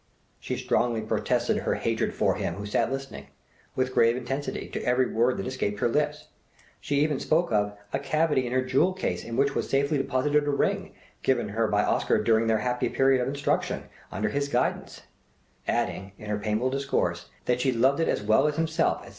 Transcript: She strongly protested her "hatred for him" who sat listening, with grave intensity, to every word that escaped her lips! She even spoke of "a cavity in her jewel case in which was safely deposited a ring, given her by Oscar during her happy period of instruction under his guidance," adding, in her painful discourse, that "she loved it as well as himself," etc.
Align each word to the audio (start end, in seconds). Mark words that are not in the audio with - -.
She 0.39 0.57
strongly 0.57 1.01
protested 1.01 1.57
her 1.57 1.75
"hatred 1.75 2.15
for 2.15 2.33
him" 2.33 2.55
who 2.55 2.65
sat 2.65 2.91
listening, 2.91 3.27
with 3.75 3.93
grave 3.93 4.17
intensity, 4.17 4.67
to 4.69 4.81
every 4.83 5.05
word 5.05 5.37
that 5.37 5.45
escaped 5.45 5.79
her 5.79 5.87
lips! 5.87 6.29
She 6.79 6.95
even 7.01 7.19
spoke 7.19 7.51
of 7.51 7.77
"a 7.93 7.99
cavity 7.99 8.47
in 8.47 8.51
her 8.51 8.63
jewel 8.65 8.93
case 8.93 9.23
in 9.23 9.37
which 9.37 9.53
was 9.53 9.69
safely 9.69 9.99
deposited 9.99 10.45
a 10.47 10.49
ring, 10.49 10.93
given 11.21 11.49
her 11.49 11.67
by 11.67 11.83
Oscar 11.83 12.17
during 12.17 12.49
her 12.49 12.57
happy 12.57 12.89
period 12.89 13.21
of 13.21 13.27
instruction 13.27 13.89
under 14.11 14.29
his 14.29 14.47
guidance," 14.49 15.03
adding, 15.67 16.13
in 16.17 16.31
her 16.31 16.39
painful 16.39 16.71
discourse, 16.71 17.29
that 17.45 17.61
"she 17.61 17.71
loved 17.71 17.99
it 17.99 18.07
as 18.07 18.23
well 18.23 18.47
as 18.47 18.55
himself," 18.55 19.01
etc. 19.01 19.09